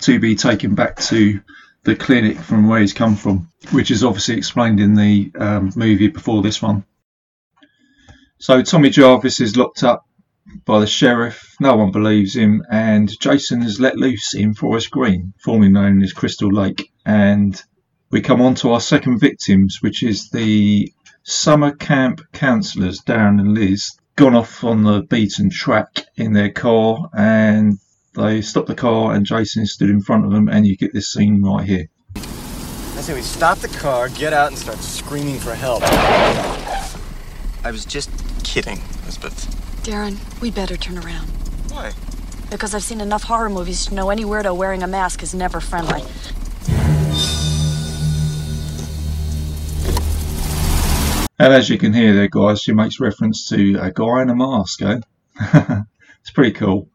to 0.00 0.18
be 0.18 0.35
taken 0.35 0.75
back 0.75 0.97
to 0.97 1.40
the 1.85 1.97
clinic 1.97 2.39
from 2.39 2.69
where 2.69 2.81
he's 2.81 2.93
come 2.93 3.17
from, 3.17 3.49
which 3.71 3.91
is 3.91 4.05
obviously 4.05 4.37
explained 4.37 4.81
in 4.81 4.95
the 4.95 5.33
um, 5.39 5.73
movie 5.75 6.09
before 6.09 6.43
this 6.43 6.62
one. 6.62 6.85
So 8.39 8.62
Tommy 8.62 8.91
Jarvis 8.91 9.41
is 9.41 9.57
locked 9.57 9.83
up 9.83 10.05
by 10.65 10.81
the 10.81 10.87
sheriff. 10.87 11.55
No 11.61 11.77
one 11.77 11.93
believes 11.93 12.35
him, 12.35 12.62
and 12.71 13.09
Jason 13.21 13.62
is 13.62 13.81
let 13.81 13.97
loose 13.97 14.35
in 14.35 14.55
Forest 14.55 14.91
Green, 14.91 15.33
formerly 15.39 15.71
known 15.71 16.03
as 16.03 16.12
Crystal 16.12 16.51
Lake. 16.51 16.91
And 17.05 17.61
we 18.11 18.21
come 18.21 18.43
on 18.43 18.55
to 18.57 18.73
our 18.73 18.81
second 18.81 19.19
victims, 19.19 19.79
which 19.81 20.03
is 20.03 20.31
the 20.31 20.93
summer 21.23 21.73
camp 21.73 22.21
counsellors, 22.33 23.01
Darren 23.01 23.41
and 23.41 23.55
Liz, 23.55 23.93
gone 24.17 24.35
off 24.35 24.65
on 24.65 24.83
the 24.83 25.03
beaten 25.03 25.51
track 25.51 26.05
in 26.17 26.33
their 26.33 26.51
car, 26.51 27.09
and 27.17 27.79
they 28.14 28.42
stop 28.42 28.66
the 28.66 28.75
car, 28.75 29.14
and 29.14 29.25
Jason 29.25 29.66
stood 29.66 29.90
in 29.90 30.00
front 30.00 30.25
of 30.25 30.33
them, 30.33 30.49
and 30.49 30.66
you 30.66 30.76
get 30.76 30.92
this 30.92 31.12
scene 31.12 31.42
right 31.42 31.66
here. 31.66 31.88
I 32.16 33.00
say 33.00 33.14
we 33.14 33.23
stop 33.23 33.59
the 33.59 33.69
car, 33.69 34.09
get 34.11 34.33
out, 34.33 34.49
and 34.49 34.59
start 34.59 34.78
screaming 34.78 35.38
for 35.38 35.54
help. 35.54 35.83
I 37.64 37.71
was 37.71 37.85
just 37.85 38.11
kidding, 38.45 38.81
Elizabeth. 39.04 39.47
Darren, 39.83 40.19
we 40.40 40.50
better 40.50 40.76
turn 40.76 40.99
around. 40.99 41.26
Why? 41.71 41.92
Because 42.50 42.75
I've 42.75 42.83
seen 42.83 43.00
enough 43.00 43.23
horror 43.23 43.49
movies 43.49 43.87
to 43.87 43.95
know 43.95 44.11
any 44.11 44.25
weirdo 44.25 44.54
wearing 44.54 44.83
a 44.83 44.87
mask 44.87 45.23
is 45.23 45.35
never 45.35 45.59
friendly. 45.61 46.02
And 51.38 51.52
as 51.52 51.69
you 51.69 51.78
can 51.78 51.92
hear 51.92 52.14
there, 52.14 52.28
guys, 52.28 52.61
she 52.61 52.73
makes 52.73 53.00
reference 53.00 53.49
to 53.49 53.78
a 53.81 53.90
guy 53.90 54.23
in 54.23 54.31
a 54.31 54.37
mask, 54.37 54.83
eh? 54.83 55.00
it's 56.21 56.31
pretty 56.33 56.52
cool. 56.52 56.88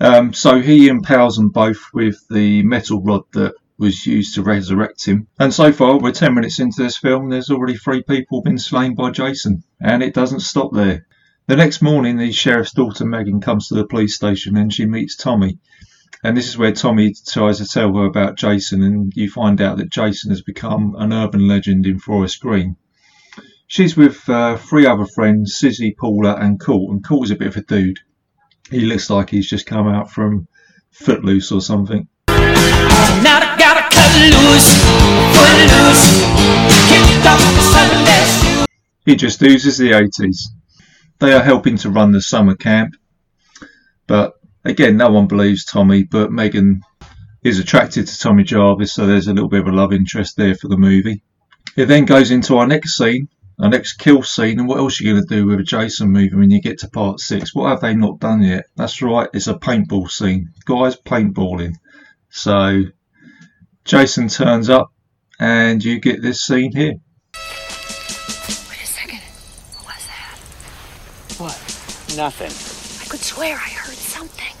Um, 0.00 0.32
so 0.32 0.60
he 0.60 0.88
empowers 0.88 1.36
them 1.36 1.50
both 1.50 1.80
with 1.92 2.16
the 2.28 2.62
metal 2.62 3.02
rod 3.02 3.22
that 3.32 3.54
was 3.78 4.06
used 4.06 4.34
to 4.34 4.42
resurrect 4.42 5.04
him. 5.04 5.26
And 5.38 5.52
so 5.52 5.72
far, 5.72 5.98
we're 5.98 6.12
10 6.12 6.34
minutes 6.34 6.60
into 6.60 6.82
this 6.82 6.96
film, 6.96 7.28
there's 7.28 7.50
already 7.50 7.76
three 7.76 8.02
people 8.02 8.42
been 8.42 8.58
slain 8.58 8.94
by 8.94 9.10
Jason. 9.10 9.64
And 9.80 10.02
it 10.02 10.14
doesn't 10.14 10.40
stop 10.40 10.72
there. 10.72 11.06
The 11.46 11.56
next 11.56 11.82
morning, 11.82 12.16
the 12.16 12.32
sheriff's 12.32 12.72
daughter 12.72 13.04
Megan 13.04 13.40
comes 13.40 13.68
to 13.68 13.74
the 13.74 13.86
police 13.86 14.14
station 14.14 14.56
and 14.56 14.72
she 14.72 14.86
meets 14.86 15.16
Tommy. 15.16 15.58
And 16.22 16.34
this 16.34 16.48
is 16.48 16.56
where 16.56 16.72
Tommy 16.72 17.12
tries 17.28 17.58
to 17.58 17.66
tell 17.66 17.94
her 17.96 18.06
about 18.06 18.38
Jason, 18.38 18.82
and 18.82 19.12
you 19.14 19.28
find 19.28 19.60
out 19.60 19.76
that 19.76 19.90
Jason 19.90 20.30
has 20.30 20.40
become 20.40 20.94
an 20.96 21.12
urban 21.12 21.46
legend 21.46 21.84
in 21.84 21.98
Forest 21.98 22.40
Green. 22.40 22.76
She's 23.66 23.94
with 23.94 24.26
uh, 24.26 24.56
three 24.56 24.86
other 24.86 25.04
friends, 25.04 25.58
Sissy, 25.62 25.94
Paula, 25.94 26.36
and 26.36 26.58
Colt. 26.58 26.90
And 26.92 27.04
Colt 27.04 27.26
is 27.26 27.30
a 27.30 27.36
bit 27.36 27.48
of 27.48 27.56
a 27.58 27.62
dude. 27.62 27.98
He 28.70 28.80
looks 28.80 29.10
like 29.10 29.30
he's 29.30 29.48
just 29.48 29.66
come 29.66 29.86
out 29.88 30.10
from 30.10 30.48
Footloose 30.90 31.52
or 31.52 31.60
something. 31.60 32.08
Now 32.28 33.38
I 33.38 33.56
gotta 33.58 33.82
cut 33.94 34.12
loose, 34.32 34.70
foot 35.36 35.58
loose, 35.70 36.04
kicked 36.88 37.26
off 37.26 37.42
the 37.54 37.60
Sunday. 37.60 38.64
He 39.04 39.16
just 39.16 39.42
oozes 39.42 39.76
the 39.76 39.90
80s. 39.90 40.48
They 41.18 41.32
are 41.34 41.42
helping 41.42 41.76
to 41.78 41.90
run 41.90 42.12
the 42.12 42.22
summer 42.22 42.54
camp. 42.54 42.94
But 44.06 44.32
again, 44.64 44.96
no 44.96 45.10
one 45.10 45.26
believes 45.26 45.64
Tommy, 45.64 46.04
but 46.04 46.32
Megan 46.32 46.80
is 47.42 47.58
attracted 47.58 48.06
to 48.06 48.18
Tommy 48.18 48.44
Jarvis, 48.44 48.94
so 48.94 49.06
there's 49.06 49.28
a 49.28 49.34
little 49.34 49.50
bit 49.50 49.60
of 49.60 49.68
a 49.68 49.72
love 49.72 49.92
interest 49.92 50.36
there 50.38 50.54
for 50.54 50.68
the 50.68 50.78
movie. 50.78 51.22
It 51.76 51.86
then 51.86 52.06
goes 52.06 52.30
into 52.30 52.56
our 52.56 52.66
next 52.66 52.96
scene, 52.96 53.28
our 53.58 53.68
next 53.68 53.94
kill 53.94 54.22
scene, 54.22 54.58
and 54.58 54.68
what 54.68 54.78
else 54.78 55.00
are 55.00 55.04
you 55.04 55.12
going 55.12 55.26
to 55.26 55.34
do 55.34 55.46
with 55.46 55.60
a 55.60 55.64
Jason 55.64 56.10
movie 56.10 56.34
when 56.34 56.50
you 56.50 56.60
get 56.60 56.78
to 56.78 56.88
part 56.88 57.20
six? 57.20 57.54
What 57.54 57.70
have 57.70 57.80
they 57.80 57.94
not 57.94 58.18
done 58.18 58.42
yet? 58.42 58.64
That's 58.76 59.00
right, 59.00 59.28
it's 59.32 59.46
a 59.46 59.54
paintball 59.54 60.10
scene. 60.10 60.50
Guys 60.64 60.96
paintballing. 60.96 61.74
So 62.30 62.82
Jason 63.84 64.28
turns 64.28 64.68
up, 64.70 64.90
and 65.38 65.84
you 65.84 66.00
get 66.00 66.22
this 66.22 66.42
scene 66.42 66.72
here. 66.74 66.94
Wait 67.34 68.82
a 68.82 68.86
second. 68.86 69.20
What 69.74 69.86
was 69.86 70.06
that? 70.06 70.38
What? 71.38 72.16
Nothing. 72.16 72.52
I 73.02 73.08
could 73.08 73.20
swear 73.20 73.54
I 73.54 73.68
heard 73.70 73.94
something. 73.94 74.56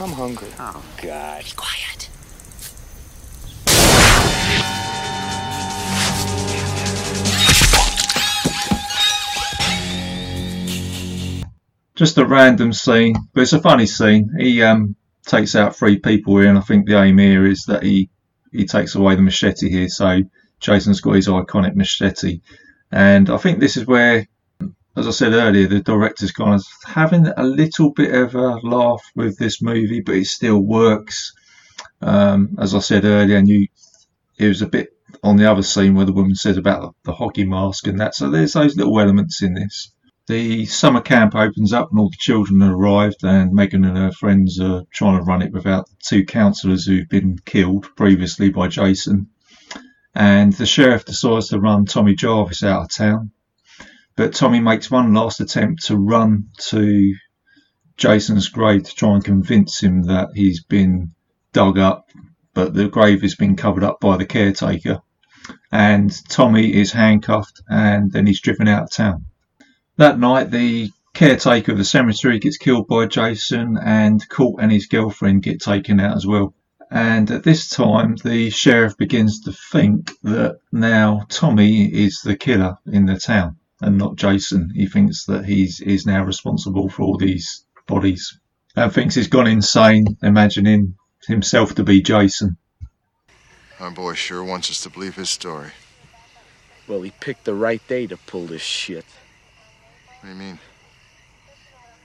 I'm 0.00 0.10
hungry. 0.10 0.48
Oh, 0.58 0.82
God. 1.02 1.44
Be 1.44 1.50
quiet. 1.54 1.83
Just 11.94 12.18
a 12.18 12.26
random 12.26 12.72
scene, 12.72 13.14
but 13.32 13.42
it's 13.42 13.52
a 13.52 13.60
funny 13.60 13.86
scene. 13.86 14.30
He 14.38 14.62
um, 14.62 14.96
takes 15.26 15.54
out 15.54 15.76
three 15.76 15.98
people 15.98 16.38
here, 16.38 16.48
and 16.48 16.58
I 16.58 16.62
think 16.62 16.86
the 16.86 17.00
aim 17.00 17.18
here 17.18 17.46
is 17.46 17.64
that 17.64 17.82
he 17.82 18.10
he 18.52 18.66
takes 18.66 18.94
away 18.94 19.16
the 19.16 19.22
machete 19.22 19.68
here. 19.70 19.88
So 19.88 20.22
Jason's 20.60 21.00
got 21.00 21.14
his 21.14 21.28
iconic 21.28 21.74
machete, 21.74 22.40
and 22.90 23.30
I 23.30 23.36
think 23.36 23.60
this 23.60 23.76
is 23.76 23.86
where, 23.86 24.26
as 24.96 25.06
I 25.06 25.10
said 25.10 25.32
earlier, 25.32 25.66
the 25.66 25.80
director's 25.80 26.32
kind 26.32 26.54
of 26.54 26.64
having 26.84 27.26
a 27.26 27.44
little 27.44 27.90
bit 27.90 28.14
of 28.14 28.34
a 28.34 28.58
laugh 28.62 29.02
with 29.14 29.38
this 29.38 29.62
movie, 29.62 30.00
but 30.00 30.16
it 30.16 30.26
still 30.26 30.60
works. 30.60 31.32
Um, 32.00 32.56
as 32.58 32.74
I 32.74 32.80
said 32.80 33.04
earlier, 33.04 33.38
and 33.38 33.48
you, 33.48 33.68
it 34.38 34.48
was 34.48 34.62
a 34.62 34.66
bit 34.66 34.90
on 35.22 35.36
the 35.36 35.50
other 35.50 35.62
scene 35.62 35.94
where 35.94 36.04
the 36.04 36.12
woman 36.12 36.34
says 36.34 36.56
about 36.56 36.94
the 37.04 37.12
hockey 37.12 37.44
mask 37.44 37.86
and 37.86 38.00
that. 38.00 38.14
So 38.14 38.30
there's 38.30 38.52
those 38.52 38.76
little 38.76 38.98
elements 39.00 39.42
in 39.42 39.54
this. 39.54 39.90
The 40.26 40.64
summer 40.64 41.02
camp 41.02 41.34
opens 41.34 41.74
up 41.74 41.90
and 41.90 42.00
all 42.00 42.08
the 42.08 42.16
children 42.18 42.62
have 42.62 42.72
arrived, 42.72 43.22
and 43.24 43.52
Megan 43.52 43.84
and 43.84 43.98
her 43.98 44.10
friends 44.10 44.58
are 44.58 44.84
trying 44.90 45.18
to 45.18 45.22
run 45.22 45.42
it 45.42 45.52
without 45.52 45.86
the 45.86 45.96
two 46.02 46.24
counsellors 46.24 46.86
who've 46.86 47.08
been 47.10 47.36
killed 47.44 47.94
previously 47.94 48.48
by 48.48 48.68
Jason. 48.68 49.28
And 50.14 50.54
the 50.54 50.64
sheriff 50.64 51.04
decides 51.04 51.48
to 51.48 51.60
run 51.60 51.84
Tommy 51.84 52.14
Jarvis 52.14 52.62
out 52.62 52.84
of 52.84 52.90
town. 52.90 53.32
But 54.16 54.32
Tommy 54.32 54.60
makes 54.60 54.90
one 54.90 55.12
last 55.12 55.40
attempt 55.40 55.84
to 55.86 55.96
run 55.98 56.48
to 56.68 57.14
Jason's 57.98 58.48
grave 58.48 58.84
to 58.84 58.94
try 58.94 59.16
and 59.16 59.24
convince 59.24 59.82
him 59.82 60.04
that 60.04 60.30
he's 60.34 60.64
been 60.64 61.12
dug 61.52 61.78
up, 61.78 62.08
but 62.54 62.72
the 62.72 62.88
grave 62.88 63.20
has 63.20 63.34
been 63.34 63.56
covered 63.56 63.84
up 63.84 64.00
by 64.00 64.16
the 64.16 64.24
caretaker. 64.24 65.00
And 65.70 66.10
Tommy 66.30 66.72
is 66.72 66.92
handcuffed 66.92 67.60
and 67.68 68.10
then 68.10 68.26
he's 68.26 68.40
driven 68.40 68.68
out 68.68 68.84
of 68.84 68.90
town. 68.90 69.26
That 69.96 70.18
night, 70.18 70.50
the 70.50 70.90
caretaker 71.12 71.72
of 71.72 71.78
the 71.78 71.84
cemetery 71.84 72.40
gets 72.40 72.56
killed 72.56 72.88
by 72.88 73.06
Jason, 73.06 73.78
and 73.80 74.28
Colt 74.28 74.58
and 74.60 74.72
his 74.72 74.86
girlfriend 74.86 75.44
get 75.44 75.60
taken 75.60 76.00
out 76.00 76.16
as 76.16 76.26
well. 76.26 76.52
And 76.90 77.30
at 77.30 77.44
this 77.44 77.68
time, 77.68 78.16
the 78.16 78.50
sheriff 78.50 78.96
begins 78.96 79.40
to 79.42 79.52
think 79.52 80.10
that 80.22 80.58
now 80.72 81.26
Tommy 81.28 81.86
is 81.86 82.20
the 82.22 82.36
killer 82.36 82.76
in 82.86 83.06
the 83.06 83.18
town 83.18 83.56
and 83.80 83.96
not 83.96 84.16
Jason. 84.16 84.70
He 84.74 84.86
thinks 84.86 85.26
that 85.26 85.44
he's 85.44 85.80
is 85.80 86.06
now 86.06 86.24
responsible 86.24 86.88
for 86.88 87.02
all 87.02 87.16
these 87.16 87.64
bodies 87.86 88.38
and 88.76 88.92
thinks 88.92 89.14
he's 89.14 89.28
gone 89.28 89.46
insane, 89.46 90.16
imagining 90.22 90.96
himself 91.26 91.74
to 91.76 91.84
be 91.84 92.02
Jason. 92.02 92.56
Our 93.78 93.90
boy 93.90 94.14
sure 94.14 94.42
wants 94.42 94.70
us 94.70 94.82
to 94.82 94.90
believe 94.90 95.16
his 95.16 95.30
story. 95.30 95.70
Well, 96.88 97.02
he 97.02 97.12
picked 97.12 97.44
the 97.44 97.54
right 97.54 97.86
day 97.88 98.06
to 98.08 98.16
pull 98.16 98.46
this 98.46 98.62
shit. 98.62 99.06
What 100.24 100.30
do 100.30 100.36
you 100.38 100.42
mean? 100.42 100.58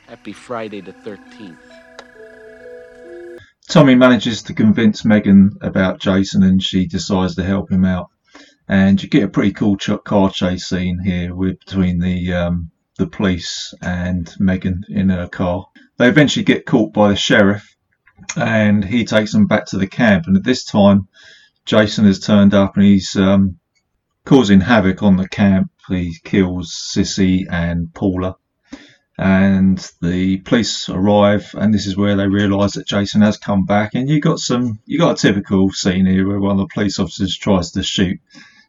Happy 0.08 0.34
Friday 0.34 0.82
the 0.82 0.92
13th. 0.92 1.56
Tommy 3.70 3.96
manages 3.96 4.44
to 4.44 4.54
convince 4.54 5.06
Megan 5.06 5.52
about 5.62 6.02
Jason 6.02 6.44
and 6.44 6.62
she 6.62 6.86
decides 6.86 7.36
to 7.36 7.46
help 7.46 7.72
him 7.72 7.86
out. 7.86 8.10
And 8.68 9.02
you 9.02 9.08
get 9.08 9.24
a 9.24 9.30
pretty 9.30 9.54
cool 9.54 9.78
ch- 9.78 10.04
car 10.04 10.30
chase 10.32 10.68
scene 10.68 11.00
here 11.02 11.34
with 11.34 11.60
between 11.60 12.00
the 12.00 12.34
um, 12.34 12.72
the 12.98 13.08
police 13.08 13.74
and 13.82 14.30
Megan 14.38 14.84
in 14.90 15.08
her 15.08 15.30
car. 15.30 15.68
They 15.98 16.10
eventually 16.10 16.44
get 16.44 16.66
caught 16.66 16.92
by 16.92 17.08
the 17.08 17.16
sheriff 17.16 17.74
and 18.36 18.84
he 18.84 19.06
takes 19.06 19.32
them 19.32 19.48
back 19.48 19.68
to 19.68 19.78
the 19.78 19.88
camp. 19.88 20.26
And 20.28 20.36
at 20.36 20.44
this 20.44 20.66
time, 20.66 21.08
Jason 21.64 22.04
has 22.04 22.20
turned 22.20 22.54
up 22.54 22.76
and 22.76 22.84
he's 22.84 23.16
um, 23.16 23.60
causing 24.26 24.60
havoc 24.60 25.04
on 25.04 25.16
the 25.16 25.30
camp. 25.30 25.72
He 25.90 26.16
kills 26.24 26.72
Sissy 26.72 27.46
and 27.52 27.94
Paula. 27.94 28.36
And 29.18 29.78
the 30.02 30.38
police 30.38 30.88
arrive 30.88 31.54
and 31.58 31.74
this 31.74 31.86
is 31.86 31.98
where 31.98 32.16
they 32.16 32.28
realise 32.28 32.76
that 32.76 32.88
Jason 32.88 33.22
has 33.22 33.38
come 33.38 33.66
back. 33.66 33.94
And 33.94 34.08
you 34.08 34.22
got 34.22 34.40
some 34.40 34.80
you 34.86 34.98
got 34.98 35.20
a 35.20 35.22
typical 35.22 35.72
scene 35.72 36.06
here 36.06 36.26
where 36.28 36.40
one 36.40 36.60
of 36.60 36.70
the 36.70 36.74
police 36.74 37.00
officers 37.00 37.36
tries 37.36 37.72
to 37.72 37.84
shoot 37.84 38.20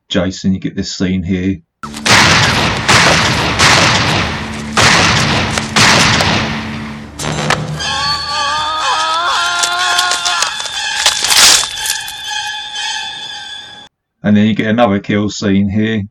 Jason. 0.09 0.53
You 0.53 0.59
get 0.59 0.75
this 0.75 0.97
scene 0.97 1.23
here. 1.23 1.61
And 14.23 14.37
then 14.37 14.47
you 14.47 14.55
get 14.55 14.67
another 14.67 14.99
kill 14.99 15.31
scene 15.31 15.69
here 15.69 16.03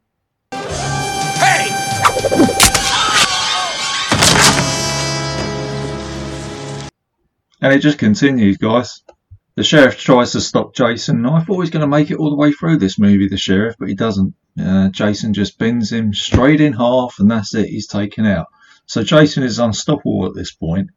And 7.62 7.74
it 7.74 7.80
just 7.80 7.98
continues, 7.98 8.58
guys. 8.58 9.02
The 9.56 9.64
sheriff 9.64 10.00
tries 10.00 10.32
to 10.32 10.42
stop 10.42 10.74
Jason. 10.74 11.26
I 11.26 11.42
thought 11.42 11.56
he 11.56 11.60
was 11.60 11.70
going 11.70 11.82
to 11.82 11.88
make 11.88 12.12
it 12.12 12.18
all 12.18 12.30
the 12.30 12.38
way 12.38 12.54
through 12.54 12.78
this 12.78 12.98
movie, 12.98 13.28
the 13.28 13.38
sheriff, 13.38 13.76
but 13.78 13.90
he 13.90 13.96
doesn't. 13.96 14.34
Uh, 14.58 14.90
Jason 14.90 15.34
just 15.34 15.58
bends 15.58 15.92
him 15.92 16.14
straight 16.14 16.62
in 16.62 16.74
half, 16.74 17.16
and 17.20 17.30
that's 17.30 17.54
it. 17.54 17.68
He's 17.68 17.88
taken 17.88 18.26
out. 18.26 18.48
So 18.86 19.04
Jason 19.04 19.44
is 19.44 19.60
unstoppable 19.60 20.26
at 20.26 20.34
this 20.34 20.54
point, 20.54 20.90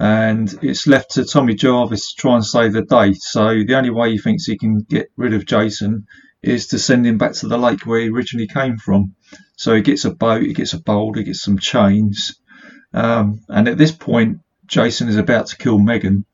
and 0.00 0.52
it's 0.62 0.86
left 0.86 1.12
to 1.12 1.24
Tommy 1.24 1.54
Jarvis 1.54 2.14
to 2.14 2.20
try 2.20 2.34
and 2.34 2.44
save 2.44 2.72
the 2.72 2.82
day. 2.82 3.12
So 3.12 3.62
the 3.66 3.76
only 3.76 3.90
way 3.90 4.12
he 4.12 4.18
thinks 4.18 4.46
he 4.46 4.56
can 4.56 4.80
get 4.88 5.08
rid 5.16 5.34
of 5.34 5.46
Jason 5.46 6.06
is 6.42 6.68
to 6.68 6.78
send 6.78 7.06
him 7.06 7.18
back 7.18 7.34
to 7.34 7.46
the 7.46 7.58
lake 7.58 7.86
where 7.86 8.00
he 8.00 8.08
originally 8.08 8.48
came 8.48 8.78
from. 8.78 9.14
So 9.56 9.74
he 9.74 9.82
gets 9.82 10.04
a 10.04 10.14
boat, 10.14 10.42
he 10.42 10.54
gets 10.54 10.72
a 10.72 10.80
boulder, 10.80 11.20
he 11.20 11.26
gets 11.26 11.42
some 11.42 11.58
chains, 11.58 12.40
um, 12.92 13.40
and 13.48 13.68
at 13.68 13.78
this 13.78 13.92
point, 13.92 14.38
Jason 14.66 15.08
is 15.08 15.16
about 15.16 15.48
to 15.48 15.56
kill 15.56 15.78
Megan, 15.78 16.24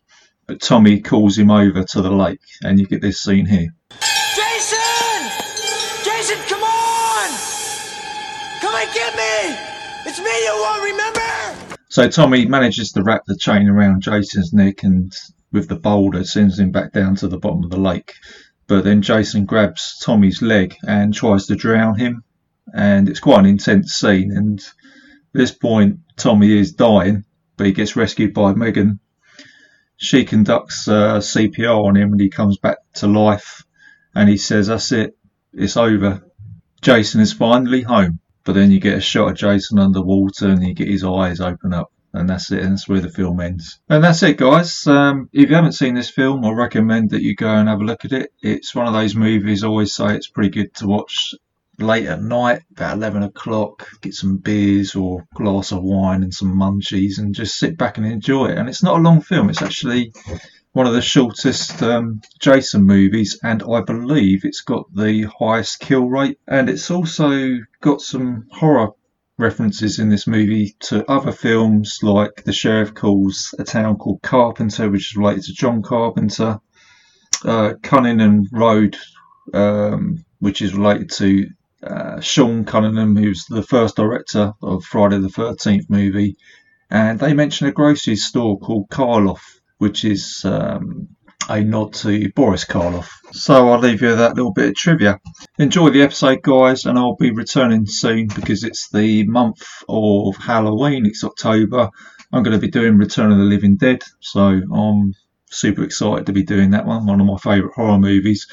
but 0.47 0.61
Tommy 0.61 1.01
calls 1.01 1.37
him 1.39 1.51
over 1.51 1.83
to 1.83 2.03
the 2.03 2.11
lake, 2.11 2.41
and 2.63 2.79
you 2.79 2.87
get 2.87 3.01
this 3.01 3.21
scene 3.21 3.47
here. 3.47 3.69
Jason! 4.35 4.79
Jason, 6.05 6.39
come 6.49 6.63
on! 6.63 7.31
Come 8.61 8.75
and 8.75 8.95
get 8.95 9.15
me! 9.17 9.57
It's 10.07 10.19
me 10.19 10.45
you 10.45 10.55
won't 10.61 10.83
remember! 10.83 11.77
So 11.89 12.09
Tommy 12.09 12.47
manages 12.47 12.93
to 12.93 13.03
wrap 13.03 13.23
the 13.27 13.37
chain 13.37 13.69
around 13.69 14.03
Jason's 14.03 14.53
neck 14.53 14.83
and 14.83 15.13
with 15.51 15.69
the 15.69 15.77
boulder 15.77 16.25
sends 16.25 16.59
him 16.59 16.71
back 16.71 16.93
down 16.93 17.17
to 17.17 17.29
the 17.29 17.39
bottom 17.39 17.65
of 17.65 17.71
the 17.71 17.81
lake. 17.81 18.15
But 18.67 18.85
then 18.85 19.01
Jason 19.01 19.47
grabs 19.47 19.99
Tommy's 20.03 20.43
leg 20.43 20.77
and 20.87 21.15
tries 21.15 21.47
to 21.47 21.57
drown 21.57 21.99
him. 21.99 22.23
And 22.75 23.09
it's 23.09 23.21
quite 23.21 23.41
an 23.41 23.47
intense 23.47 23.95
scene. 23.95 24.31
And 24.31 24.61
at 24.61 24.67
this 25.33 25.53
point, 25.53 26.01
Tommy 26.17 26.53
is 26.59 26.73
dying, 26.73 27.25
but 27.59 27.67
he 27.67 27.73
gets 27.73 27.97
rescued 27.97 28.33
by 28.33 28.55
Megan. 28.55 29.01
She 29.99 30.25
conducts 30.25 30.89
uh, 30.89 31.19
CPR 31.19 31.85
on 31.85 31.97
him 31.97 32.13
and 32.13 32.21
he 32.21 32.31
comes 32.31 32.57
back 32.57 32.79
to 32.95 33.09
life. 33.09 33.65
And 34.15 34.29
he 34.29 34.39
says, 34.39 34.69
That's 34.69 34.93
it, 34.93 35.19
it's 35.53 35.77
over. 35.77 36.23
Jason 36.81 37.21
is 37.21 37.33
finally 37.33 37.83
home. 37.83 38.21
But 38.45 38.55
then 38.55 38.71
you 38.71 38.81
get 38.81 38.97
a 38.97 39.01
shot 39.01 39.33
of 39.33 39.37
Jason 39.37 39.79
underwater 39.79 40.49
and 40.49 40.67
you 40.67 40.73
get 40.73 40.89
his 40.89 41.05
eyes 41.05 41.41
open 41.41 41.75
up. 41.75 41.93
And 42.15 42.27
that's 42.27 42.51
it, 42.51 42.63
and 42.63 42.73
that's 42.73 42.89
where 42.89 43.03
the 43.03 43.11
film 43.11 43.39
ends. 43.39 43.81
And 43.91 44.03
that's 44.03 44.23
it, 44.23 44.39
guys. 44.39 44.87
Um, 44.87 45.29
if 45.31 45.51
you 45.51 45.55
haven't 45.55 45.73
seen 45.73 45.95
this 45.95 46.09
film, 46.09 46.43
I 46.43 46.53
recommend 46.53 47.11
that 47.11 47.21
you 47.21 47.37
go 47.37 47.51
and 47.51 47.69
have 47.69 47.83
a 47.83 47.85
look 47.85 48.07
at 48.07 48.13
it. 48.13 48.31
It's 48.41 48.75
one 48.75 48.87
of 48.87 48.95
those 48.95 49.15
movies, 49.15 49.63
I 49.63 49.67
always 49.67 49.95
say 49.95 50.17
it's 50.17 50.31
pretty 50.31 50.49
good 50.49 50.73
to 50.77 50.87
watch 50.87 51.35
late 51.79 52.07
at 52.07 52.23
night, 52.23 52.63
about 52.73 52.97
11 52.97 53.23
o'clock, 53.23 53.89
get 54.01 54.15
some 54.15 54.39
beers 54.39 54.95
or 54.95 55.27
glass 55.35 55.73
of 55.73 55.83
wine 55.83 56.23
and 56.23 56.35
some 56.35 56.55
munchies 56.55 57.19
and 57.19 57.35
just 57.35 57.59
sit 57.59 57.77
back 57.77 57.99
and 57.99 58.07
enjoy 58.07 58.47
it. 58.47 58.59
And 58.59 58.69
it's 58.69 58.83
not 58.83 58.99
a 58.99 59.03
long 59.03 59.21
film, 59.21 59.49
it's 59.49 59.63
actually 59.63 60.13
one 60.73 60.87
of 60.87 60.93
the 60.93 61.03
shortest 61.03 61.83
um, 61.83 62.21
Jason 62.41 62.83
movies, 62.85 63.39
and 63.43 63.63
I 63.63 63.81
believe 63.81 64.45
it's 64.45 64.61
got 64.61 64.87
the 64.95 65.25
highest 65.39 65.81
kill 65.81 66.09
rate. 66.09 66.39
And 66.47 66.69
it's 66.69 66.91
also 66.91 67.59
got 67.81 68.01
some 68.01 68.47
horror 68.51 68.91
references 69.39 69.99
in 69.99 70.09
this 70.09 70.27
movie 70.27 70.77
to 70.81 71.09
other 71.11 71.33
films 71.33 72.01
like 72.03 72.45
The 72.45 72.53
Sheriff 72.53 72.95
Calls 72.95 73.55
a 73.59 73.65
Town 73.65 73.97
Called 73.97 74.21
Carpenter, 74.23 74.91
which 74.91 75.13
is 75.13 75.17
related 75.17 75.45
to 75.45 75.53
John 75.53 75.83
Carpenter, 75.83 76.61
uh, 77.45 77.75
Cunningham 77.83 78.47
Road, 78.53 78.97
um, 79.55 80.25
which 80.41 80.61
is 80.61 80.75
related 80.75 81.11
to 81.13 81.49
uh, 81.83 82.21
Sean 82.21 82.65
Cunningham, 82.65 83.17
who's 83.17 83.45
the 83.49 83.63
first 83.63 83.97
director 83.97 84.53
of 84.63 84.85
Friday 84.85 85.19
the 85.19 85.29
13th 85.29 85.89
movie. 85.89 86.37
And 86.91 87.19
they 87.19 87.35
mention 87.35 87.67
a 87.67 87.73
grocery 87.73 88.17
store 88.17 88.59
called 88.59 88.89
Karloff, 88.89 89.41
which 89.79 90.05
is 90.05 90.45
um, 90.45 91.09
a 91.49 91.63
nod 91.63 91.95
to 91.95 92.31
Boris 92.33 92.65
Karloff. 92.65 93.11
So 93.33 93.69
I'll 93.69 93.79
leave 93.79 94.03
you 94.03 94.09
with 94.09 94.19
that 94.19 94.35
little 94.35 94.53
bit 94.53 94.71
of 94.71 94.75
trivia. 94.75 95.21
Enjoy 95.59 95.91
the 95.91 96.03
episode, 96.03 96.43
guys, 96.43 96.85
and 96.85 96.99
I'll 96.99 97.17
be 97.17 97.31
returning 97.31 97.87
soon 97.87 98.29
because 98.29 98.65
it's 98.65 98.89
the 98.91 99.27
month 99.27 99.63
of 99.89 100.37
Halloween. 100.37 101.07
It's 101.07 101.25
October. 101.25 101.91
I'm 102.33 102.43
going 102.43 102.59
to 102.59 102.61
be 102.61 102.71
doing 102.71 102.99
Return 102.99 103.33
of 103.33 103.39
the 103.39 103.45
Living 103.45 103.77
Dead, 103.77 104.03
so 104.21 104.61
I'm 104.73 105.15
super 105.51 105.83
excited 105.83 106.27
to 106.27 106.33
be 106.33 106.43
doing 106.43 106.71
that 106.71 106.87
one. 106.87 107.07
One 107.07 107.21
of 107.21 107.27
my 107.27 107.39
favourite 107.39 107.75
horror 107.75 107.99
movies. 107.99 108.47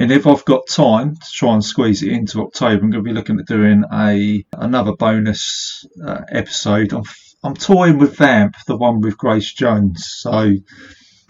And 0.00 0.10
if 0.10 0.26
I've 0.26 0.46
got 0.46 0.66
time 0.66 1.14
to 1.14 1.30
try 1.30 1.52
and 1.52 1.62
squeeze 1.62 2.02
it 2.02 2.10
into 2.10 2.40
October, 2.40 2.82
I'm 2.82 2.90
going 2.90 3.04
to 3.04 3.10
be 3.10 3.12
looking 3.12 3.38
at 3.38 3.44
doing 3.44 3.84
a 3.92 4.42
another 4.54 4.92
bonus 4.92 5.86
uh, 6.02 6.22
episode. 6.32 6.94
I'm 6.94 7.02
I'm 7.44 7.52
toying 7.52 7.98
with 7.98 8.16
Vamp, 8.16 8.54
the 8.66 8.78
one 8.78 9.02
with 9.02 9.18
Grace 9.18 9.52
Jones. 9.52 10.06
So 10.06 10.54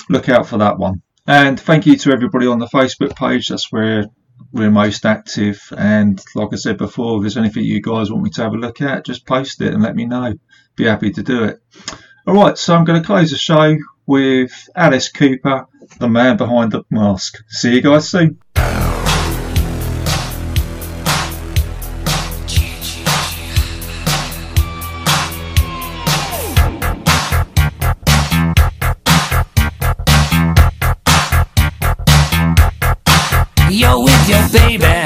look 0.08 0.28
out 0.28 0.46
for 0.46 0.58
that 0.58 0.78
one. 0.78 1.02
And 1.26 1.58
thank 1.58 1.84
you 1.84 1.96
to 1.96 2.12
everybody 2.12 2.46
on 2.46 2.60
the 2.60 2.68
Facebook 2.68 3.16
page. 3.16 3.48
That's 3.48 3.72
where 3.72 4.04
we're 4.52 4.70
most 4.70 5.04
active. 5.04 5.60
And 5.76 6.22
like 6.36 6.52
I 6.52 6.56
said 6.56 6.78
before, 6.78 7.16
if 7.16 7.22
there's 7.22 7.36
anything 7.36 7.64
you 7.64 7.82
guys 7.82 8.08
want 8.08 8.22
me 8.22 8.30
to 8.30 8.42
have 8.42 8.52
a 8.52 8.56
look 8.56 8.80
at, 8.80 9.04
just 9.04 9.26
post 9.26 9.60
it 9.62 9.74
and 9.74 9.82
let 9.82 9.96
me 9.96 10.04
know. 10.04 10.34
Be 10.76 10.84
happy 10.84 11.10
to 11.10 11.24
do 11.24 11.42
it. 11.42 11.60
All 12.24 12.34
right, 12.34 12.56
so 12.56 12.76
I'm 12.76 12.84
going 12.84 13.00
to 13.00 13.06
close 13.06 13.32
the 13.32 13.36
show 13.36 13.76
with 14.06 14.68
Alice 14.76 15.10
Cooper, 15.10 15.66
the 15.98 16.08
man 16.08 16.36
behind 16.36 16.70
the 16.70 16.84
mask. 16.88 17.38
See 17.48 17.74
you 17.74 17.80
guys 17.80 18.08
soon. 18.08 18.38
Baby, 34.52 34.99